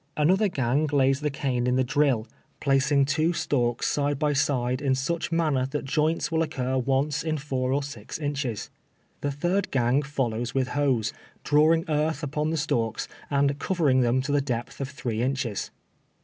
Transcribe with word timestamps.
Another 0.17 0.47
gang 0.47 0.87
lays 0.87 1.19
the 1.19 1.29
cane 1.29 1.67
in 1.67 1.75
the 1.75 1.83
drill, 1.83 2.25
placing 2.59 3.05
two 3.05 3.33
stalks 3.33 3.85
side 3.87 4.17
by 4.17 4.33
side 4.33 4.81
in 4.81 4.95
such 4.95 5.31
manner 5.31 5.67
tliat 5.67 5.83
joints 5.83 6.31
will 6.31 6.41
occur 6.41 6.75
once 6.75 7.21
in 7.21 7.37
four 7.37 7.71
or 7.71 7.83
six 7.83 8.17
inches. 8.17 8.71
The 9.19 9.29
third 9.31 9.69
gang 9.69 10.01
follows 10.01 10.55
with 10.55 10.69
hoes, 10.69 11.13
drawing 11.43 11.85
earth 11.87 12.23
upon 12.23 12.49
the 12.49 12.57
stalks, 12.57 13.07
and 13.29 13.59
covering 13.59 14.01
them 14.01 14.21
to 14.21 14.31
the 14.31 14.41
depth 14.41 14.81
of 14.81 14.89
three 14.89 15.21
inches. 15.21 15.69